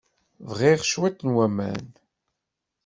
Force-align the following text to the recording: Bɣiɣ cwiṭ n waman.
Bɣiɣ 0.49 0.79
cwiṭ 0.91 1.19
n 1.23 1.29
waman. 1.35 1.87